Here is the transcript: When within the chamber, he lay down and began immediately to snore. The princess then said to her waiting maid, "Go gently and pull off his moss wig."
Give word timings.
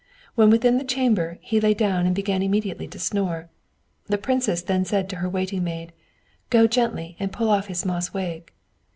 When 0.33 0.49
within 0.49 0.79
the 0.79 0.83
chamber, 0.83 1.37
he 1.41 1.59
lay 1.61 1.75
down 1.75 2.07
and 2.07 2.15
began 2.15 2.41
immediately 2.41 2.87
to 2.87 2.97
snore. 2.97 3.49
The 4.07 4.17
princess 4.17 4.63
then 4.63 4.83
said 4.83 5.07
to 5.11 5.17
her 5.17 5.29
waiting 5.29 5.63
maid, 5.63 5.93
"Go 6.49 6.65
gently 6.65 7.15
and 7.19 7.31
pull 7.31 7.51
off 7.51 7.67
his 7.67 7.85
moss 7.85 8.11
wig." 8.11 8.51